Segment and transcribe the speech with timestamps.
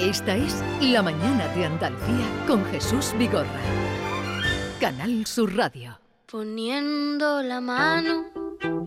[0.00, 3.60] Esta es La Mañana de Andalucía con Jesús Vigorra.
[4.80, 5.98] Canal Sur Radio.
[6.24, 8.24] Poniendo la mano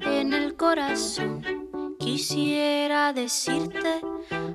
[0.01, 4.01] en el corazón, quisiera decirte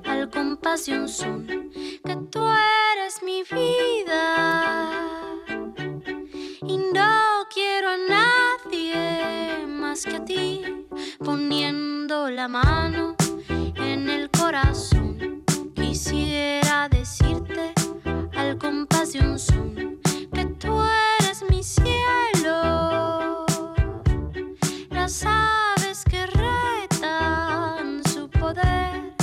[0.03, 2.45] al compás de un son que tú
[2.93, 5.21] eres mi vida.
[6.67, 10.61] Y no quiero a nadie más que a ti,
[11.23, 13.15] poniendo la mano
[13.47, 15.08] en el corazón.
[16.09, 17.71] Quisiera decirte
[18.35, 19.99] al compás de un son
[20.33, 20.81] que tú
[21.19, 23.45] eres mi cielo.
[24.89, 29.13] Las aves que retan su poder,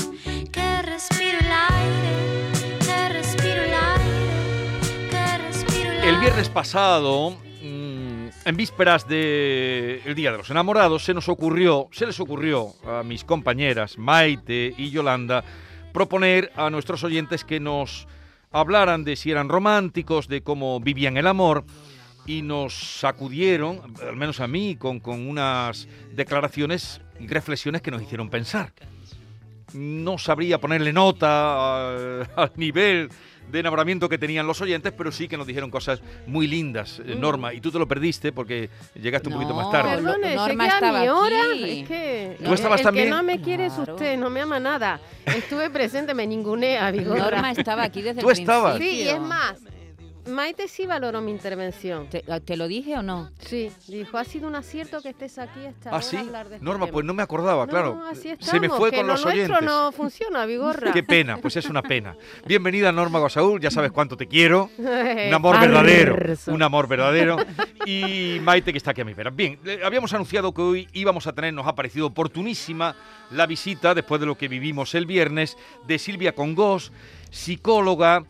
[0.52, 6.08] que respiro el aire, que respiro el aire, que respiro el aire.
[6.08, 7.32] El viernes pasado,
[7.62, 13.02] mm, en vísperas del Día de los Enamorados, se nos ocurrió, se les ocurrió a
[13.02, 15.42] mis compañeras Maite y Yolanda
[15.96, 18.06] proponer a nuestros oyentes que nos
[18.52, 21.64] hablaran de si eran románticos, de cómo vivían el amor
[22.27, 28.02] y nos sacudieron, al menos a mí, con, con unas declaraciones y reflexiones que nos
[28.02, 28.74] hicieron pensar.
[29.72, 33.08] No sabría ponerle nota al, al nivel
[33.50, 37.14] de enamoramiento que tenían los oyentes, pero sí que nos dijeron cosas muy lindas, eh,
[37.19, 40.02] Norma, y tú te lo perdiste porque llegaste un poquito más tarde.
[40.02, 41.80] No, Perdone, Norma que a estaba mi hora, aquí.
[41.80, 43.05] es que ¿Tú estabas el también?
[43.06, 43.94] que no me quiere es Claro.
[43.94, 45.00] usted, no me ama nada.
[45.24, 47.30] Estuve presente, me ningunea, Vigorra.
[47.30, 48.78] Norma estaba aquí desde Tú el estabas.
[48.78, 49.58] Sí, y es más,
[50.27, 52.08] Maite sí valoró mi intervención.
[52.08, 53.30] ¿Te, te lo dije o no?
[53.38, 56.16] Sí, dijo, ha sido un acierto que estés aquí esta Ah, hora sí.
[56.16, 56.92] a hablar de este Norma, tema".
[56.92, 58.02] pues no me acordaba, No, claro.
[58.10, 59.62] así Se me estamos, fue que con lo los nuestro oyentes.
[59.68, 60.92] no funciona, Vigorra.
[60.92, 62.16] Qué pena, pues es una pena.
[62.46, 64.70] Bienvenida Norma Gosaúl, ya sabes cuánto te quiero.
[64.78, 66.16] Un amor verdadero,
[66.48, 67.36] un amor verdadero.
[67.84, 69.34] Y Maite que está aquí a mis veras.
[69.34, 72.96] Bien, habíamos anunciado que hoy íbamos a tener, nos ha parecido oportunísima
[73.30, 76.90] la visita, después de lo que vivimos el viernes, de Silvia Congós,
[77.30, 78.24] psicóloga.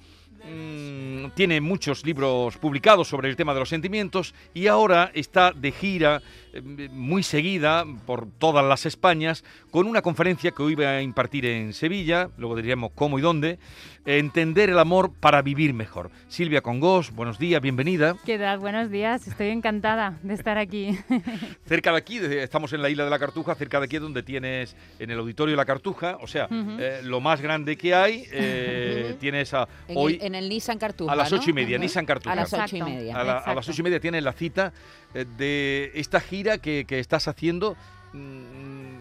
[0.46, 5.72] Mm, tiene muchos libros publicados sobre el tema de los sentimientos y ahora está de
[5.72, 6.22] gira
[6.62, 11.72] muy seguida por todas las Españas con una conferencia que hoy va a impartir en
[11.72, 13.58] Sevilla, luego diríamos cómo y dónde,
[14.04, 16.10] entender el amor para vivir mejor.
[16.28, 18.16] Silvia Congós, buenos días, bienvenida.
[18.24, 18.58] ¿Qué tal?
[18.58, 20.96] Buenos días, estoy encantada de estar aquí.
[21.66, 24.22] Cerca de aquí, estamos en la isla de la Cartuja, cerca de aquí es donde
[24.22, 28.24] tienes en el auditorio de la Cartuja, o sea, eh, lo más grande que hay,
[28.32, 31.38] eh, tienes a, En, hoy el, en el Nissan Cartuja, a las ¿no?
[31.38, 31.76] ocho y media.
[31.78, 32.32] Nissan Cartuja.
[32.32, 33.16] A las ocho y media.
[33.16, 34.72] a, la- a las ocho y media tienes la cita
[35.14, 37.76] eh, de esta gira que, que estás haciendo
[38.12, 38.96] mm,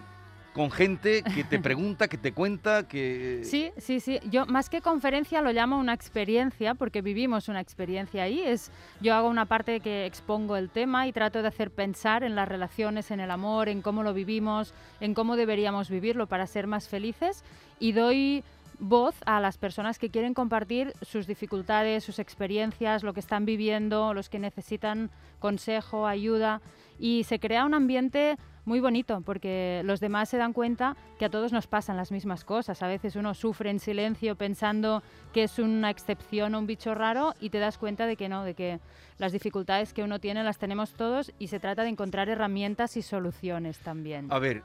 [0.55, 3.41] con gente que te pregunta, que te cuenta, que...
[3.43, 4.19] Sí, sí, sí.
[4.31, 8.41] Yo más que conferencia lo llamo una experiencia porque vivimos una experiencia ahí.
[8.41, 12.35] Es, yo hago una parte que expongo el tema y trato de hacer pensar en
[12.35, 16.67] las relaciones, en el amor, en cómo lo vivimos, en cómo deberíamos vivirlo para ser
[16.67, 17.43] más felices
[17.77, 18.45] y doy
[18.79, 24.13] voz a las personas que quieren compartir sus dificultades, sus experiencias, lo que están viviendo,
[24.13, 25.09] los que necesitan
[25.39, 26.61] consejo, ayuda
[26.99, 31.29] y se crea un ambiente muy bonito porque los demás se dan cuenta que a
[31.29, 32.81] todos nos pasan las mismas cosas.
[32.81, 35.03] A veces uno sufre en silencio pensando
[35.33, 38.43] que es una excepción o un bicho raro y te das cuenta de que no,
[38.43, 38.79] de que
[39.17, 43.01] las dificultades que uno tiene las tenemos todos y se trata de encontrar herramientas y
[43.01, 44.27] soluciones también.
[44.31, 44.63] A ver,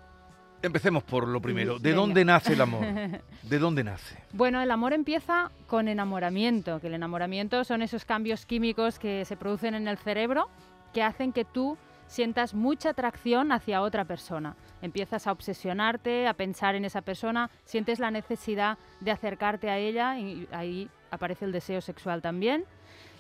[0.63, 1.79] empecemos por lo primero.
[1.79, 1.97] ¿De Venga.
[2.01, 2.85] dónde nace el amor?
[3.43, 4.17] ¿De dónde nace?
[4.33, 9.37] Bueno, el amor empieza con enamoramiento, que el enamoramiento son esos cambios químicos que se
[9.37, 10.49] producen en el cerebro
[10.93, 14.57] que hacen que tú sientas mucha atracción hacia otra persona.
[14.83, 20.19] Empiezas a obsesionarte, a pensar en esa persona, sientes la necesidad de acercarte a ella
[20.19, 22.65] y ahí aparece el deseo sexual también.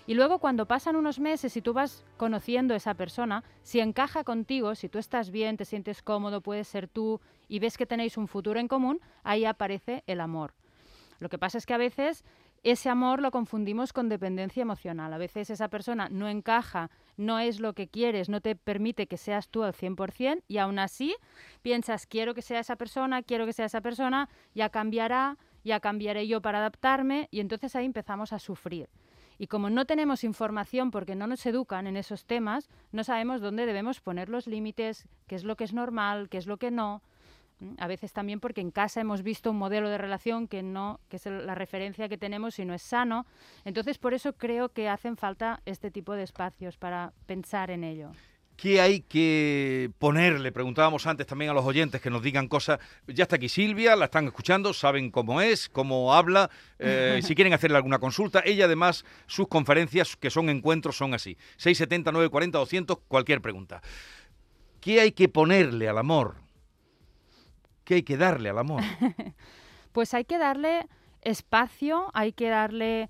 [0.06, 4.24] Y luego cuando pasan unos meses y tú vas conociendo a esa persona, si encaja
[4.24, 8.16] contigo, si tú estás bien, te sientes cómodo, puedes ser tú y ves que tenéis
[8.16, 10.54] un futuro en común, ahí aparece el amor.
[11.20, 12.24] Lo que pasa es que a veces
[12.62, 15.12] ese amor lo confundimos con dependencia emocional.
[15.12, 19.16] A veces esa persona no encaja, no es lo que quieres, no te permite que
[19.16, 21.14] seas tú al 100% y aún así
[21.62, 26.26] piensas, quiero que sea esa persona, quiero que sea esa persona, ya cambiará, ya cambiaré
[26.26, 28.88] yo para adaptarme y entonces ahí empezamos a sufrir.
[29.40, 33.64] Y como no tenemos información porque no nos educan en esos temas, no sabemos dónde
[33.64, 37.00] debemos poner los límites, qué es lo que es normal, qué es lo que no.
[37.58, 37.72] ¿Mm?
[37.78, 41.16] A veces también porque en casa hemos visto un modelo de relación que no, que
[41.16, 43.24] es la referencia que tenemos y no es sano.
[43.64, 48.12] Entonces, por eso creo que hacen falta este tipo de espacios para pensar en ello.
[48.60, 50.52] ¿Qué hay que ponerle?
[50.52, 52.78] Preguntábamos antes también a los oyentes que nos digan cosas.
[53.06, 56.50] Ya está aquí Silvia, la están escuchando, saben cómo es, cómo habla.
[56.78, 61.38] eh, si quieren hacerle alguna consulta, ella además, sus conferencias, que son encuentros, son así.
[61.56, 63.80] 670, 940, 200, cualquier pregunta.
[64.82, 66.34] ¿Qué hay que ponerle al amor?
[67.84, 68.82] ¿Qué hay que darle al amor?
[69.92, 70.86] Pues hay que darle
[71.22, 73.08] espacio, hay que darle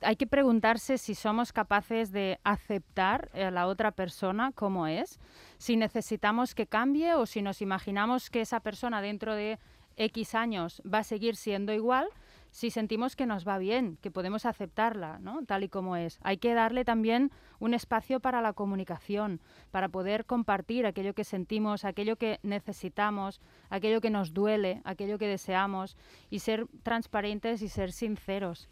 [0.00, 5.18] hay que preguntarse si somos capaces de aceptar a la otra persona como es,
[5.58, 9.58] si necesitamos que cambie o si nos imaginamos que esa persona dentro de
[9.96, 12.08] X años va a seguir siendo igual
[12.50, 16.18] si sentimos que nos va bien, que podemos aceptarla, tal y como es.
[16.22, 19.40] Hay que darle también un espacio para la comunicación,
[19.70, 23.40] para poder compartir aquello que sentimos, aquello que necesitamos,
[23.70, 25.96] aquello que nos duele, aquello que deseamos,
[26.28, 28.68] y ser transparentes y ser sinceros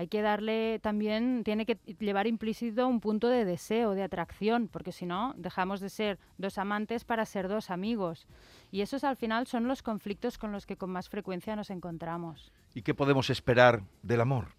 [0.00, 4.92] hay que darle también, tiene que llevar implícito un punto de deseo, de atracción, porque
[4.92, 8.26] si no, dejamos de ser dos amantes para ser dos amigos.
[8.70, 12.50] Y esos al final son los conflictos con los que con más frecuencia nos encontramos.
[12.72, 14.54] ¿Y qué podemos esperar del amor?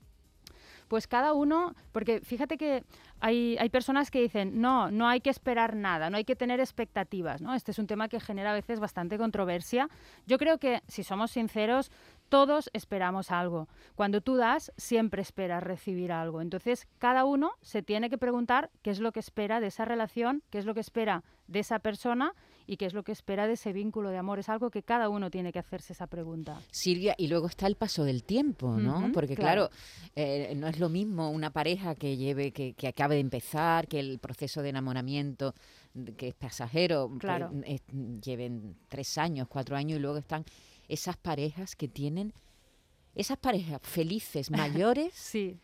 [0.88, 2.84] Pues cada uno, porque fíjate que
[3.20, 6.60] hay, hay, personas que dicen, no, no hay que esperar nada, no hay que tener
[6.60, 7.56] expectativas, ¿no?
[7.56, 9.90] Este es un tema que genera a veces bastante controversia.
[10.28, 11.92] Yo creo que, si somos sinceros,
[12.31, 13.68] todos esperamos algo.
[13.94, 16.42] Cuando tú das, siempre esperas recibir algo.
[16.42, 20.42] Entonces, cada uno se tiene que preguntar qué es lo que espera de esa relación,
[20.50, 22.33] qué es lo que espera de esa persona
[22.66, 24.39] y qué es lo que espera de ese vínculo de amor.
[24.39, 26.62] Es algo que cada uno tiene que hacerse esa pregunta.
[26.72, 29.12] Silvia, y luego está el paso del tiempo, ¿no?
[29.13, 29.69] Porque claro,
[30.16, 34.00] eh, no es lo mismo una pareja que lleve, que, que, acabe de empezar, que
[34.00, 35.54] el proceso de enamoramiento
[36.18, 37.51] que es pasajero, claro.
[38.24, 40.45] lleven tres años, cuatro años y luego están
[40.92, 42.34] esas parejas que tienen,
[43.16, 45.14] esas parejas felices mayores.
[45.14, 45.58] sí.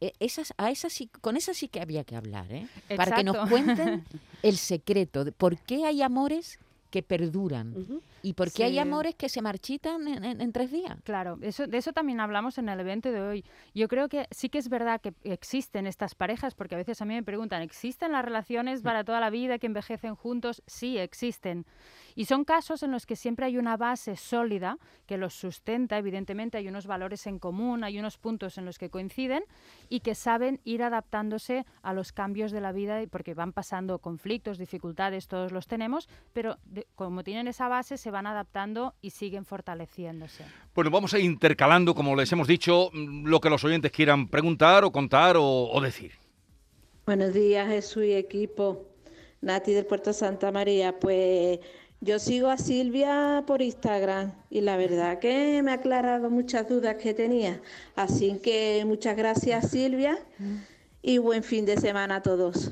[0.00, 2.66] E, esas, a esas sí, con esas sí que había que hablar, ¿eh?
[2.96, 4.04] Para que nos cuenten
[4.42, 6.58] el secreto de por qué hay amores
[6.90, 8.02] que perduran.
[8.22, 10.98] ¿Y por qué hay amores que se marchitan en, tres días?
[11.04, 13.44] Claro, eso, de eso también hablamos en el evento de hoy.
[13.74, 17.04] Yo creo que sí que es verdad que existen estas parejas, porque a veces a
[17.04, 20.62] mí me preguntan, ¿existen las relaciones para toda la vida que envejecen juntos?
[20.66, 21.64] Sí, existen.
[22.14, 26.58] Y son casos en los que siempre hay una base sólida que los sustenta, evidentemente
[26.58, 29.42] hay unos valores en común, hay unos puntos en los que coinciden
[29.88, 34.58] y que saben ir adaptándose a los cambios de la vida, porque van pasando conflictos,
[34.58, 36.58] dificultades, todos los tenemos, pero
[36.94, 40.44] como tienen esa base se van adaptando y siguen fortaleciéndose.
[40.74, 44.84] Bueno, vamos a ir intercalando, como les hemos dicho, lo que los oyentes quieran preguntar
[44.84, 46.12] o contar o, o decir.
[47.06, 48.86] Buenos días, Jesús y equipo.
[49.40, 51.58] Nati del Puerto Santa María, pues
[52.00, 56.96] yo sigo a Silvia por Instagram y la verdad que me ha aclarado muchas dudas
[56.96, 57.60] que tenía.
[57.94, 60.18] Así que muchas gracias Silvia
[61.02, 62.70] y buen fin de semana a todos.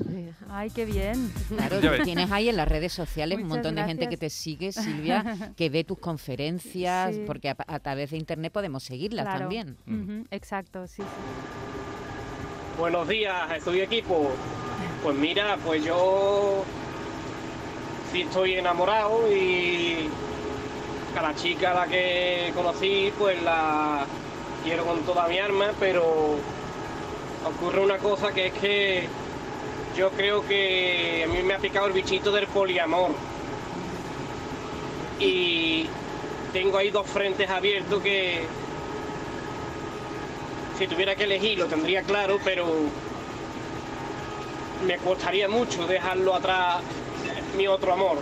[0.49, 1.31] Ay, qué bien.
[1.47, 5.23] Claro, tienes ahí en las redes sociales un montón de gente que te sigue, Silvia,
[5.55, 9.77] que ve tus conferencias, porque a, través de internet podemos seguirlas también.
[10.31, 12.79] Exacto, sí, sí.
[12.79, 14.31] Buenos días, estoy equipo.
[15.03, 16.63] Pues mira, pues yo
[18.11, 20.09] sí estoy enamorado y
[21.15, 24.05] a la chica a la que conocí pues la
[24.63, 26.37] quiero con toda mi alma, pero
[27.45, 29.07] ocurre una cosa que es que
[29.97, 33.11] yo creo que a mí me ha picado el bichito del poliamor.
[35.19, 35.87] Y
[36.53, 38.43] tengo ahí dos frentes abiertos que
[40.77, 42.65] si tuviera que elegir lo tendría claro, pero
[44.85, 46.81] me costaría mucho dejarlo atrás
[47.59, 48.17] mi otro amor.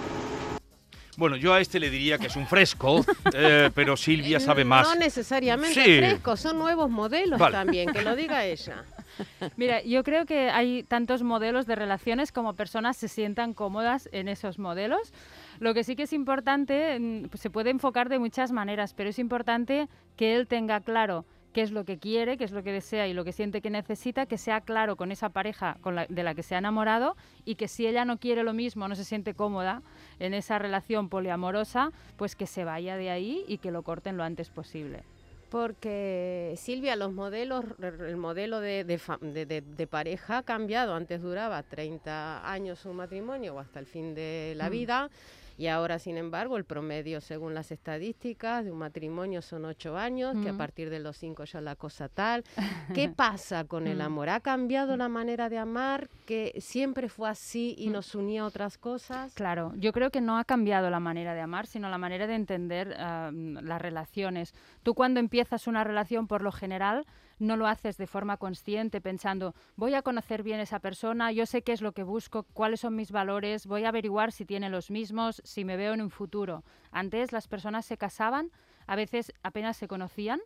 [1.16, 4.88] Bueno, yo a este le diría que es un fresco, eh, pero Silvia sabe más.
[4.88, 8.84] No necesariamente fresco, son nuevos modelos también, que lo diga ella.
[9.56, 14.28] Mira, yo creo que hay tantos modelos de relaciones como personas se sientan cómodas en
[14.28, 15.14] esos modelos.
[15.60, 19.12] Lo que sí que es importante, mm, pues se puede enfocar de muchas maneras, pero
[19.12, 21.26] es importante que él tenga claro
[21.58, 23.72] qué es lo que quiere, qué es lo que desea y lo que siente que
[23.72, 27.56] necesita, que sea claro con esa pareja con de la que se ha enamorado y
[27.56, 29.82] que si ella no quiere lo mismo, no se siente cómoda
[30.20, 34.24] en esa relación poliamorosa, pues que se vaya de ahí y que lo corten lo
[34.24, 35.02] antes posible.
[35.50, 40.94] Porque Silvia, los modelos, el modelo de, de, pareja ha cambiado.
[40.94, 44.72] Antes duraba 30 años un matrimonio o hasta el fin de la mm.
[44.72, 45.10] vida.
[45.58, 50.38] Y ahora, sin embargo, el promedio, según las estadísticas, de un matrimonio son ocho años,
[50.44, 52.44] que a partir de los cinco ya la cosa tal.
[52.94, 54.02] ¿Qué pasa con el mm.
[54.02, 54.30] amor?
[54.30, 56.10] ¿Ha cambiado la manera de amar?
[56.28, 57.92] ¿Que siempre fue así y mm.
[57.92, 59.34] nos unía a otras cosas?
[59.34, 62.36] Claro, yo creo que no ha cambiado la manera de amar, sino la manera de
[62.36, 64.54] entender las relaciones.
[64.84, 67.06] Tú cuando empiezas una relación, por lo general,
[67.40, 71.46] no lo haces de forma consciente pensando, voy a conocer bien a esa persona, yo
[71.46, 74.70] sé qué es lo que busco, cuáles son mis valores, voy a averiguar si tiene
[74.70, 76.64] los mismos, si me veo en un futuro.
[76.92, 78.52] Antes las personas se casaban
[78.88, 80.40] a veces apenas se conocían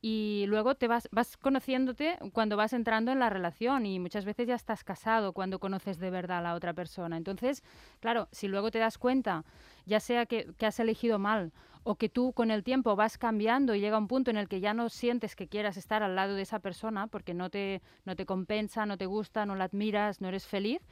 [0.00, 4.46] y luego te vas, vas conociéndote cuando vas entrando en la relación y muchas veces
[4.46, 7.16] ya estás casado cuando conoces de verdad a la otra persona.
[7.16, 7.64] Entonces,
[8.00, 9.44] claro, si luego te das cuenta,
[9.86, 11.52] ya sea que, has elegido mal
[11.82, 14.60] o que tú con el tiempo vas cambiando y llega un punto en el que
[14.60, 18.14] ya no sientes que quieras estar al lado de esa persona porque no te, no
[18.14, 20.82] te compensa, no te gusta, no la admiras, no eres feliz,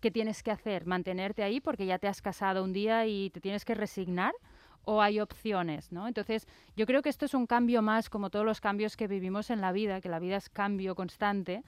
[0.00, 0.86] ¿qué tienes que hacer?
[0.86, 4.32] ¿Mantenerte ahí porque ya te has casado un día y te tienes que resignar?
[4.84, 6.06] O hay opciones, ¿no?
[6.06, 9.50] Entonces, yo creo que esto es un cambio más, como todos los cambios que vivimos
[9.50, 11.62] en la vida, que la vida es cambio constante,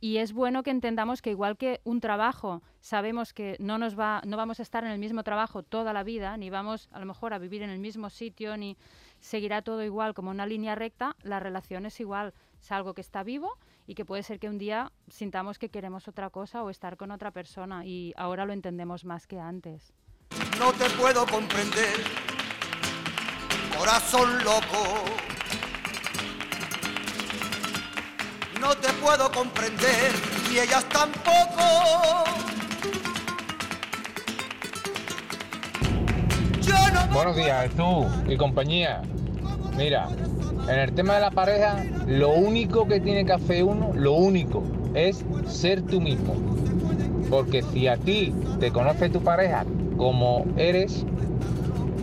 [0.00, 4.20] y es bueno que entendamos que igual que un trabajo, sabemos que no nos va,
[4.26, 7.06] no vamos a estar en el mismo trabajo toda la vida, ni vamos a lo
[7.06, 8.76] mejor a vivir en el mismo sitio, ni
[9.20, 13.22] seguirá todo igual como una línea recta, la relación es igual, es algo que está
[13.22, 13.56] vivo
[13.86, 17.10] y que puede ser que un día sintamos que queremos otra cosa o estar con
[17.10, 19.94] otra persona y ahora lo entendemos más que antes.
[20.58, 22.35] No te puedo comprender
[23.78, 25.04] corazón loco.
[28.60, 30.12] No te puedo comprender
[30.52, 32.24] y ellas tampoco.
[37.12, 39.00] Buenos días, tú y compañía.
[39.74, 40.08] Mira,
[40.68, 44.62] en el tema de la pareja, lo único que tiene que hacer uno, lo único,
[44.94, 46.34] es ser tú mismo.
[47.30, 49.64] Porque si a ti te conoce tu pareja
[49.96, 51.06] como eres,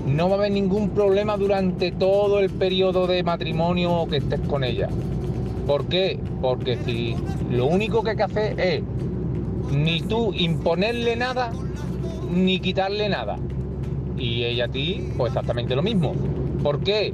[0.06, 4.64] no va a haber ningún problema durante todo el periodo de matrimonio que estés con
[4.64, 4.90] ella.
[5.66, 6.20] ¿Por qué?
[6.42, 7.16] Porque si
[7.50, 8.84] lo único que hay que hacer es
[9.72, 11.52] ni tú imponerle nada,
[12.32, 13.38] ni quitarle nada.
[14.18, 16.14] Y ella a ti, pues exactamente lo mismo.
[16.62, 17.14] ¿Por qué?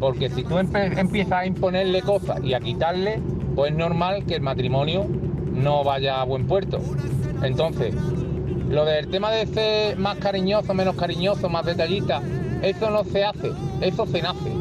[0.00, 3.20] Porque si tú empiezas a imponerle cosas y a quitarle,
[3.54, 5.06] pues es normal que el matrimonio
[5.54, 6.78] no vaya a buen puerto.
[7.42, 7.94] Entonces,
[8.68, 12.22] lo del tema de ser más cariñoso, menos cariñoso, más detallista,
[12.62, 14.52] eso no se hace, eso se nace.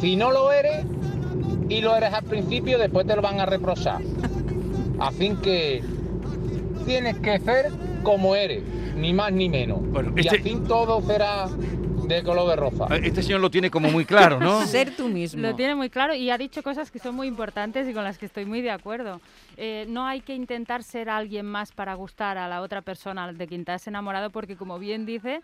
[0.00, 0.84] Si no lo eres
[1.68, 4.00] y lo eres al principio, después te lo van a reprochar.
[4.98, 5.82] Así que
[6.86, 7.70] tienes que ser
[8.02, 8.62] como eres,
[8.96, 9.80] ni más ni menos.
[10.16, 11.48] Y este así todo será
[12.16, 12.86] de color de rosa.
[12.90, 14.62] Ah, este señor lo tiene como muy claro, ¿no?
[14.66, 15.40] Ser tú mismo.
[15.40, 18.18] Lo tiene muy claro y ha dicho cosas que son muy importantes y con las
[18.18, 19.20] que estoy muy de acuerdo.
[19.56, 23.46] Eh, no hay que intentar ser alguien más para gustar a la otra persona de
[23.46, 25.40] quien te has enamorado porque, como bien dice,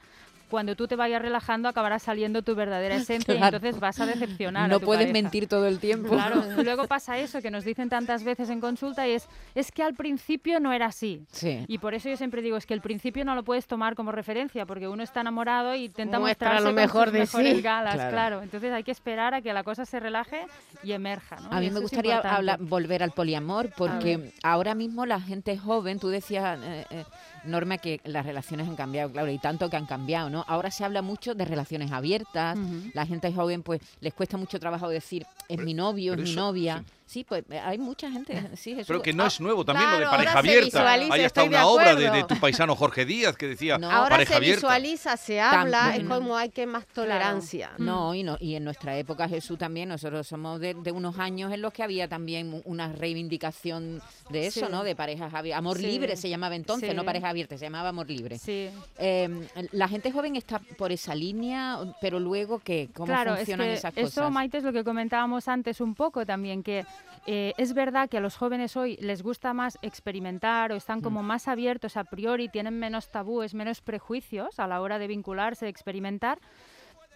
[0.50, 4.68] cuando tú te vayas relajando acabará saliendo tu verdadera esencia y entonces vas a decepcionar.
[4.68, 6.10] No a tu puedes mentir todo el tiempo.
[6.10, 9.82] Claro, luego pasa eso que nos dicen tantas veces en consulta y es, es que
[9.82, 11.24] al principio no era así.
[11.32, 11.64] Sí.
[11.68, 14.12] Y por eso yo siempre digo, es que el principio no lo puedes tomar como
[14.12, 17.60] referencia porque uno está enamorado y intenta mostrarse lo mejor de sí.
[17.60, 18.42] galas, claro.
[18.42, 20.46] Entonces hay que esperar a que la cosa se relaje
[20.82, 21.36] y emerja.
[21.50, 26.08] A mí me gustaría hablar, volver al poliamor porque ahora mismo la gente joven, tú
[26.08, 26.58] decías...
[26.62, 27.04] Eh, eh,
[27.46, 30.44] Norma, que las relaciones han cambiado, claro, y tanto que han cambiado, ¿no?
[30.48, 32.58] Ahora se habla mucho de relaciones abiertas,
[32.92, 36.84] la gente joven pues les cuesta mucho trabajo decir, es mi novio, es mi novia.
[37.05, 38.34] Sí, pues eh, hay mucha gente.
[38.56, 38.88] Sí, Jesús.
[38.88, 40.92] Pero que no es nuevo también lo de pareja abierta.
[40.92, 45.16] Hay hasta una obra de, tu paisano Jorge Díaz que decía no, ahora se visualiza,
[45.16, 47.72] se habla, es como hay que más tolerancia.
[47.78, 51.62] No, y no, y en nuestra época Jesús también, nosotros somos de, unos años en
[51.62, 54.82] los que había también una reivindicación de eso, ¿no?
[54.82, 55.58] De parejas abiertas.
[55.58, 58.38] Amor libre se llamaba entonces, no pareja abierta, se llamaba amor libre.
[58.38, 58.68] Sí.
[58.98, 62.88] Em, la gente joven está por esa línea, pero luego, ¿qué?
[62.94, 64.12] ¿Cómo funcionan esas cosas?
[64.12, 66.84] Eso, Maite, es lo que comentábamos antes un poco también, que
[67.26, 71.22] eh, es verdad que a los jóvenes hoy les gusta más experimentar o están como
[71.22, 71.26] mm.
[71.26, 75.70] más abiertos a priori, tienen menos tabúes, menos prejuicios a la hora de vincularse, de
[75.70, 76.38] experimentar,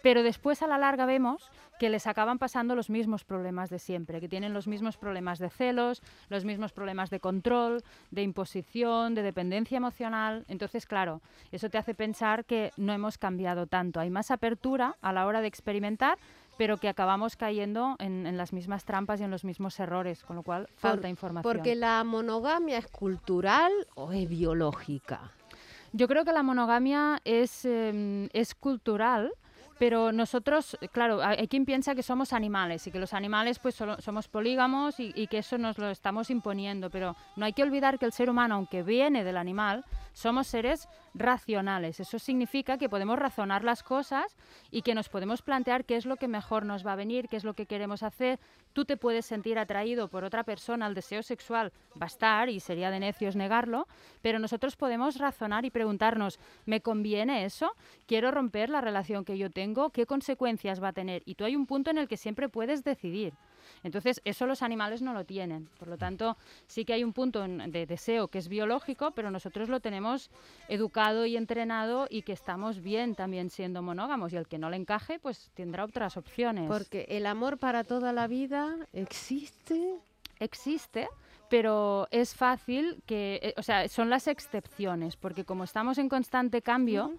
[0.02, 4.20] pero después a la larga vemos que les acaban pasando los mismos problemas de siempre,
[4.20, 9.22] que tienen los mismos problemas de celos, los mismos problemas de control, de imposición, de
[9.22, 10.44] dependencia emocional.
[10.48, 11.20] Entonces, claro,
[11.52, 14.00] eso te hace pensar que no hemos cambiado tanto.
[14.00, 16.18] Hay más apertura a la hora de experimentar,
[16.60, 20.42] pero que acabamos cayendo en, las mismas trampas y en los mismos errores, con lo
[20.42, 21.50] cual falta información.
[21.50, 25.32] Porque la monogamia es cultural o es biológica.
[25.94, 29.32] Yo creo que la monogamia es, em, es cultural,
[29.78, 34.28] pero nosotros, claro, hay quien piensa que somos animales y que los animales pues somos
[34.28, 38.12] polígamos y, que eso nos lo estamos imponiendo, pero no hay que olvidar que el
[38.12, 39.86] ser humano, aunque viene del animal,
[40.20, 41.98] somos seres racionales.
[41.98, 44.36] Eso significa que podemos razonar las cosas
[44.70, 47.36] y que nos podemos plantear qué es lo que mejor nos va a venir, qué
[47.36, 48.38] es lo que queremos hacer.
[48.74, 52.60] Tú te puedes sentir atraído por otra persona, el deseo sexual va a estar y
[52.60, 53.88] sería de necios negarlo,
[54.20, 57.72] pero nosotros podemos razonar y preguntarnos, ¿me conviene eso?
[58.06, 59.90] ¿Quiero romper la relación que yo tengo?
[59.90, 61.22] ¿Qué consecuencias va a tener?
[61.24, 63.32] Y tú hay un punto en el que siempre puedes decidir.
[63.82, 65.68] Entonces, eso los animales no lo tienen.
[65.78, 66.36] Por lo tanto,
[66.66, 70.30] sí que hay un punto de deseo que es biológico, pero nosotros lo tenemos
[70.68, 74.76] educado y entrenado y que estamos bien también siendo monógamos y el que no le
[74.76, 76.68] encaje pues tendrá otras opciones.
[76.68, 79.98] Porque el amor para toda la vida existe.
[80.38, 81.06] Existe,
[81.50, 86.62] pero es fácil que, eh, o sea, son las excepciones, porque como estamos en constante
[86.62, 87.12] cambio,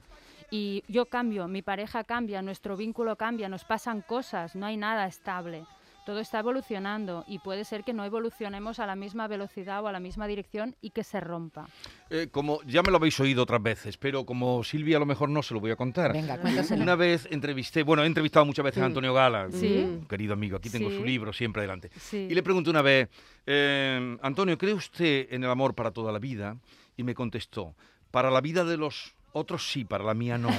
[0.50, 5.05] y yo cambio, mi pareja cambia, nuestro vínculo cambia, nos pasan cosas, no hay nada
[5.05, 5.65] estable
[6.05, 9.91] todo está evolucionando y puede ser que no evolucionemos a la misma velocidad o a
[9.91, 11.67] la misma dirección y que se rompa.
[12.10, 15.29] Eh, como ya me lo habéis oído otras veces, pero como Silvia a lo mejor
[15.29, 16.13] no se lo voy a contar.
[16.13, 16.39] Venga,
[16.77, 20.70] Una vez entrevisté, bueno, he entrevistado muchas veces a Antonio Gala, un querido amigo, aquí
[20.70, 21.89] tengo su libro siempre delante.
[22.12, 23.10] Y le pregunté una vez,
[23.46, 26.58] eh, Antonio, ¿cree usted en el amor para toda la vida?
[26.98, 27.75] Y me contestó,
[28.12, 30.50] para la vida de los otros sí, para la mía no.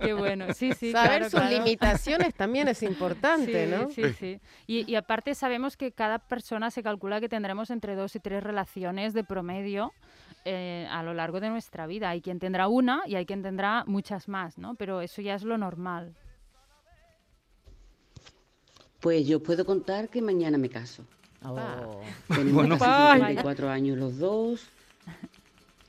[0.00, 0.92] Qué bueno, sí, sí.
[0.92, 3.90] Saber sus limitaciones también es importante, ¿no?
[3.90, 4.40] Sí, sí.
[4.66, 8.42] Y, y, aparte sabemos que cada persona se calcula que tendremos entre dos y tres
[8.42, 9.92] relaciones de promedio
[10.44, 12.10] eh, a lo largo de nuestra vida.
[12.10, 14.76] Hay quien tendrá una y hay quien tendrá muchas más, ¿no?
[14.76, 16.14] Pero eso ya es lo normal.
[19.00, 21.04] Pues yo puedo contar que mañana me caso.
[21.44, 22.00] Oh.
[22.28, 24.70] Tenemos casi 54 años los dos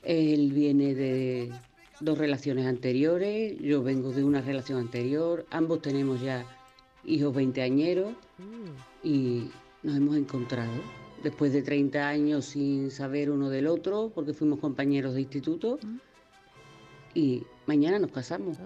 [0.02, 1.52] él viene de
[2.00, 6.46] dos relaciones anteriores, yo vengo de una relación anterior, ambos tenemos ya
[7.04, 8.14] hijos veinteañeros
[9.02, 9.50] y
[9.82, 10.72] nos hemos encontrado
[11.22, 15.78] después de 30 años sin saber uno del otro, porque fuimos compañeros de instituto.
[17.12, 18.56] Y mañana nos casamos.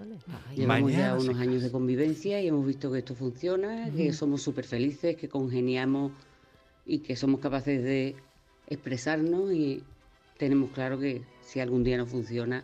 [0.55, 4.65] Llevamos ya unos años de convivencia y hemos visto que esto funciona, que somos súper
[4.65, 6.11] felices, que congeniamos
[6.85, 8.15] y que somos capaces de
[8.67, 9.83] expresarnos y
[10.37, 12.63] tenemos claro que si algún día no funciona,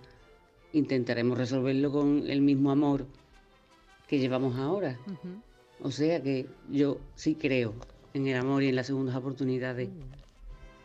[0.74, 3.06] intentaremos resolverlo con el mismo amor
[4.08, 4.98] que llevamos ahora.
[5.82, 7.74] O sea que yo sí creo
[8.14, 9.90] en el amor y en las segundas oportunidades.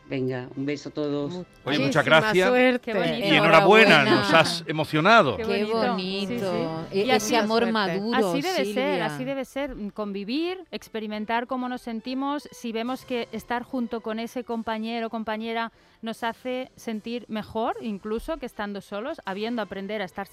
[0.08, 1.44] Venga, un beso a todos.
[1.64, 2.48] Oye, muchas gracias.
[2.48, 5.36] Y enhorabuena, nos has emocionado.
[5.36, 6.86] Qué bonito.
[6.92, 8.16] E- ese amor maduro.
[8.16, 9.74] Así debe ser, así debe ser.
[9.94, 12.48] Convivir, experimentar cómo nos sentimos.
[12.52, 15.72] Si vemos que estar junto con ese compañero o compañera
[16.02, 20.28] nos hace sentir mejor, incluso que estando solos, habiendo, aprender a estar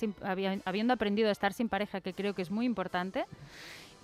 [0.66, 3.26] habiendo aprendido a estar sin pareja, que creo que es muy importante.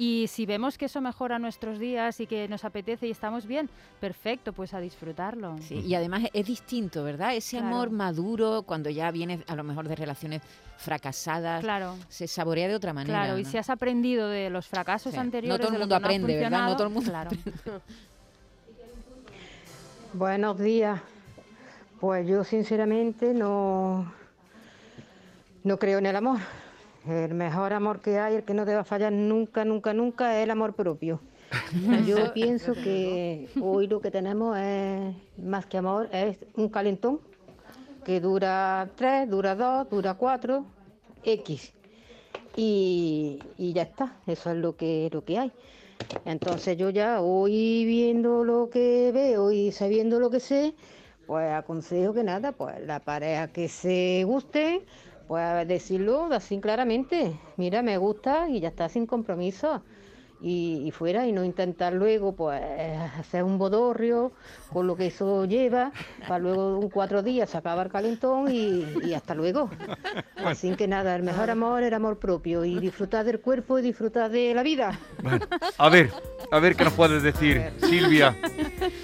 [0.02, 3.70] Y si vemos que eso mejora nuestros días y que nos apetece y estamos bien,
[4.00, 5.58] perfecto, pues a disfrutarlo.
[5.60, 7.36] Sí, y además es distinto, ¿verdad?
[7.36, 10.42] Ese amor maduro, cuando ya viene a lo mejor de relaciones
[10.78, 11.98] fracasadas, claro.
[12.08, 13.26] se saborea de otra manera.
[13.26, 15.60] Claro, y si has aprendido de los fracasos anteriores.
[15.60, 16.70] No todo el mundo aprende, ¿verdad?
[16.70, 17.32] No todo el mundo claro.
[20.14, 21.02] Buenos días.
[22.00, 24.10] Pues yo sinceramente no,
[25.66, 26.40] no creo en el amor.
[27.10, 30.52] El mejor amor que hay, el que no deba fallar nunca, nunca, nunca, es el
[30.52, 31.20] amor propio.
[32.06, 37.20] Yo pienso que hoy lo que tenemos es, más que amor, es un calentón
[38.06, 40.66] que dura tres, dura dos, dura cuatro,
[41.24, 41.74] X.
[42.56, 45.52] Y, ya está, eso es lo que, lo que hay.
[46.26, 50.76] Entonces yo ya hoy viendo lo que veo y sabiendo lo que sé,
[51.26, 54.86] pues aconsejo que nada, pues la pareja que se guste,
[55.30, 59.84] pues decirlo así claramente, mira, me gusta y ya está sin compromiso.
[60.42, 62.60] Y, fuera y no intentar luego pues
[63.20, 64.32] hacer un bodorrio
[64.72, 69.14] con lo que eso lleva para luego un cuatro días se acaba el calentón y,
[69.14, 69.70] hasta luego.
[70.38, 73.84] Así que nada el mejor amor es el amor propio y disfrutar del cuerpo y
[73.84, 74.98] disfrutar de la vida.
[75.78, 76.10] A ver
[76.52, 78.36] a ver qué nos puedes decir Silvia.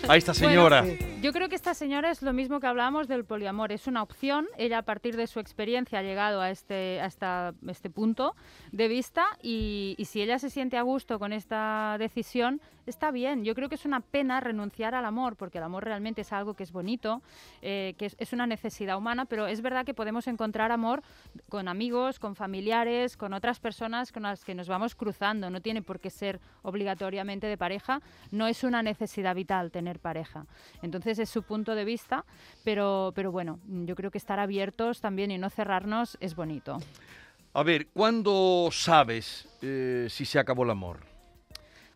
[0.07, 0.85] A esta señora
[1.25, 3.71] yo creo que esta señora es lo mismo que hablábamos del poliamor.
[3.71, 4.45] Es una opción.
[4.59, 8.35] Ella, a partir de su experiencia, ha llegado a este, este punto
[8.71, 13.43] de vista y, si ella se siente a gusto con esta decisión, está bien.
[13.43, 16.53] Yo creo que es una pena renunciar al amor, porque el amor realmente es algo
[16.53, 17.23] que es bonito,
[17.63, 21.01] eh, que es, una necesidad humana, pero es verdad que podemos encontrar amor
[21.49, 25.49] con amigos, con familiares, con otras personas con las que nos vamos cruzando.
[25.49, 28.03] No tiene por qué ser obligatoriamente de pareja.
[28.29, 30.45] No es una necesidad vital tener pareja.
[30.83, 32.25] Entonces, es su punto de vista,
[32.63, 36.77] pero, pero bueno, yo creo que estar abiertos también y no cerrarnos es bonito.
[37.53, 41.14] A ver, ¿cuándo sabes eh, si se acabó el amor?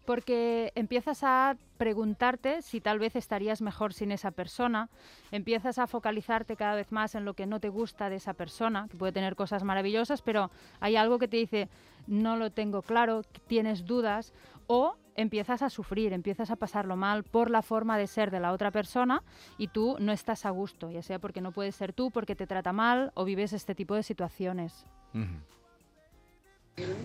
[0.10, 4.90] Porque empiezas a preguntarte si tal vez estarías mejor sin esa persona,
[5.30, 8.88] empiezas a focalizarte cada vez más en lo que no te gusta de esa persona,
[8.90, 11.70] que puede tener cosas maravillosas, pero hay algo que te dice,
[12.08, 14.34] no lo tengo claro, tienes dudas,
[14.66, 18.52] o empiezas a sufrir, empiezas a pasarlo mal por la forma de ser de la
[18.52, 19.22] otra persona
[19.60, 22.48] y tú no estás a gusto, ya sea porque no puedes ser tú, porque te
[22.48, 24.88] trata mal o vives este tipo de situaciones.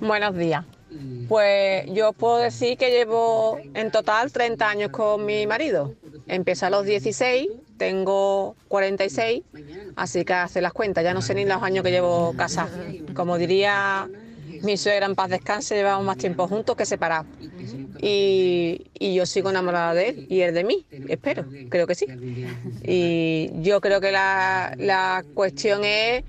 [0.01, 0.65] Buenos días.
[1.29, 5.95] Pues yo puedo decir que llevo en total 30 años con mi marido
[6.27, 9.43] Empecé a los 16, tengo 46,
[9.97, 12.71] así que hace las cuentas, ya no sé ni los años que llevo casada.
[13.15, 14.09] Como diría
[14.63, 17.27] mi suegra en paz descanse, llevamos más tiempo juntos que separados.
[18.01, 22.07] Y, y, yo sigo enamorada de él y él de mí, espero, creo que sí.
[22.83, 26.23] Y yo creo que la, la cuestión es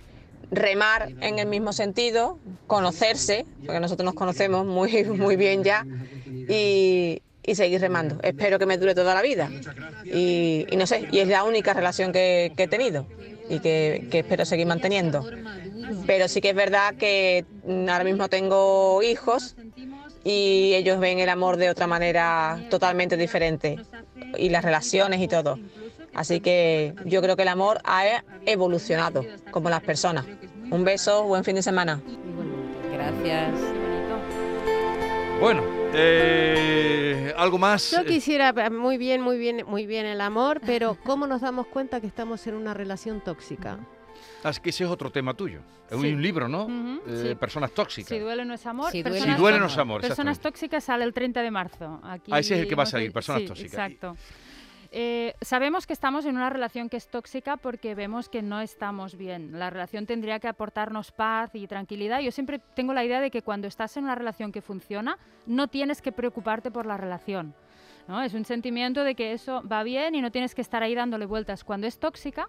[0.51, 5.85] remar en el mismo sentido, conocerse, porque nosotros nos conocemos muy, muy bien ya,
[6.25, 8.17] y, y seguir remando.
[8.23, 9.49] Espero que me dure toda la vida.
[10.05, 13.05] Y, y no sé, y es la única relación que, he tenido
[13.49, 15.27] y que, que, espero seguir manteniendo.
[16.07, 17.45] Pero sí que es verdad que
[17.87, 19.55] ahora mismo tengo hijos
[20.23, 23.79] y ellos ven el amor de otra manera totalmente diferente
[24.37, 25.59] y las relaciones y todo.
[26.15, 30.25] Así que yo creo que el amor ha evolucionado, como las personas.
[30.71, 32.01] Un beso, buen fin de semana.
[32.91, 33.53] Gracias.
[35.41, 35.61] Bueno,
[35.93, 37.91] eh, algo más.
[37.91, 41.99] Yo quisiera muy bien, muy bien, muy bien el amor, pero ¿cómo nos damos cuenta
[41.99, 43.77] que estamos en una relación tóxica?
[44.43, 45.59] Es que ese es otro tema tuyo.
[45.89, 46.13] Es sí.
[46.13, 46.65] un libro, ¿no?
[46.65, 47.35] Uh -huh, eh, sí.
[47.35, 48.09] Personas tóxicas.
[48.09, 48.91] Si duele no es amor.
[48.91, 50.01] Si duele, si duele no es amor.
[50.01, 51.99] Personas tóxicas sale el 30 de marzo.
[52.03, 53.73] Aquí ah, ese es el que va a salir, Personas sí, tóxicas.
[53.73, 54.15] Exacto.
[54.97, 59.17] Eh, sabemos que estamos en una relación que es tóxica porque vemos que no estamos
[59.17, 59.59] bien.
[59.59, 62.21] La relación tendría que aportarnos paz y tranquilidad.
[62.21, 65.67] Yo siempre tengo la idea de que cuando estás en una relación que funciona, no
[65.67, 67.53] tienes que preocuparte por la relación.
[68.07, 68.23] ¿no?
[68.23, 71.25] Es un sentimiento de que eso va bien y no tienes que estar ahí dándole
[71.25, 71.65] vueltas.
[71.65, 72.47] Cuando es tóxica,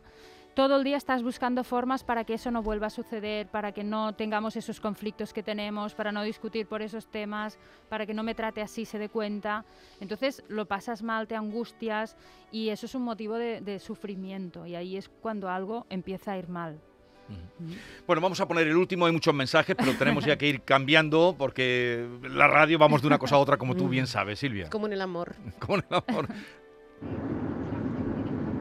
[0.57, 3.85] todo el día estás buscando formas para que eso no vuelva a suceder, para que
[3.85, 7.59] no tengamos esos conflictos que tenemos, para no discutir por esos temas,
[7.91, 9.67] para que no me trate así, se dé cuenta.
[10.01, 12.17] Entonces lo pasas mal, te angustias
[12.51, 16.39] y eso es un motivo de, de sufrimiento y ahí es cuando algo empieza a
[16.39, 16.81] ir mal.
[18.07, 21.35] Bueno, vamos a poner el último, hay muchos mensajes, pero tenemos ya que ir cambiando
[21.37, 24.71] porque la radio vamos de una cosa a otra, como tú bien sabes, Silvia.
[24.71, 25.35] Como en el amor.
[25.59, 26.29] Como en el amor.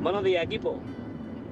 [0.01, 0.81] Buenos días, equipo.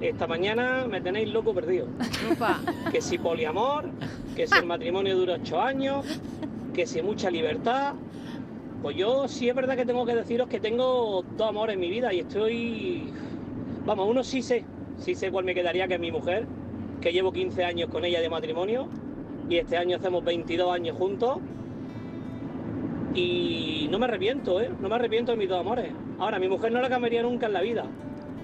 [0.00, 1.86] Esta mañana me tenéis loco perdido.
[2.32, 2.60] Opa.
[2.90, 3.90] Que si poliamor,
[4.34, 6.04] que si el matrimonio dura ocho años,
[6.72, 7.94] que si mucha libertad.
[8.82, 11.88] Pues yo sí es verdad que tengo que deciros que tengo dos amores en mi
[11.88, 13.12] vida y estoy...
[13.86, 14.64] Vamos, uno sí sé,
[14.98, 16.46] sí sé cuál me quedaría, que es mi mujer,
[17.00, 18.88] que llevo 15 años con ella de matrimonio
[19.48, 21.38] y este año hacemos 22 años juntos.
[23.14, 24.70] Y no me arrepiento, ¿eh?
[24.80, 25.92] No me arrepiento de mis dos amores.
[26.18, 27.84] Ahora, mi mujer no la cambiaría nunca en la vida.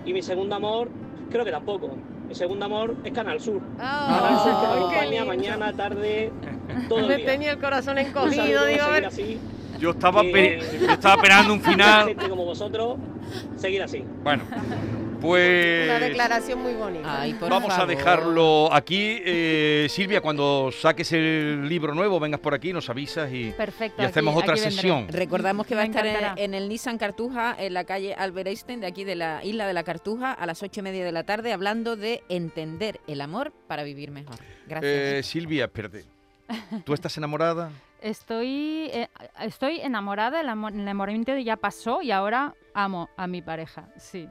[0.07, 0.89] Y mi segundo amor
[1.31, 1.91] creo que tampoco.
[2.29, 3.57] Mi segundo amor es Canal Sur.
[3.57, 6.33] Oh, Canal Sur que me acompaña mañana, tarde,
[6.89, 7.27] todo el me día.
[7.27, 9.07] tenía el corazón encogido, digo, a ver.
[9.07, 9.39] Así,
[9.79, 12.09] yo estaba, que, yo estaba esperando un final.
[12.09, 12.97] Gente como vosotros,
[13.57, 14.05] seguir así.
[14.23, 14.45] Bueno,
[15.21, 15.89] pues...
[15.89, 17.21] Una declaración muy bonita.
[17.21, 17.83] Ay, Vamos favor.
[17.83, 19.21] a dejarlo aquí.
[19.25, 24.05] Eh, Silvia, cuando saques el libro nuevo, vengas por aquí, nos avisas y, Perfecto, y
[24.05, 25.09] hacemos aquí, otra aquí sesión.
[25.09, 28.87] Recordamos que va a estar en, el Nissan Cartuja, en la calle Albert Einstein, de
[28.87, 31.53] aquí de la isla de la Cartuja, a las ocho y media de la tarde,
[31.53, 34.37] hablando de entender el amor para vivir mejor.
[34.67, 34.93] Gracias.
[34.93, 36.05] Eh, Silvia, espérate.
[36.85, 37.71] ¿Tú estás enamorada?
[38.01, 39.09] Estoy, eh,
[39.41, 44.29] estoy enamorada, el, amor, el enamoramiento ya pasó y ahora amo a mi pareja, sí.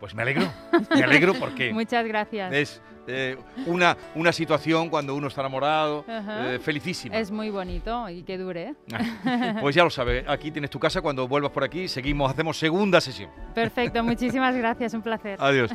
[0.00, 0.50] Pues me alegro,
[0.94, 2.52] me alegro porque Muchas gracias.
[2.52, 7.16] es eh, una, una situación cuando uno está enamorado, eh, felicísima.
[7.16, 8.74] Es muy bonito y que dure.
[9.60, 13.00] Pues ya lo sabes, aquí tienes tu casa, cuando vuelvas por aquí seguimos, hacemos segunda
[13.00, 13.30] sesión.
[13.54, 15.36] Perfecto, muchísimas gracias, un placer.
[15.40, 15.70] Adiós.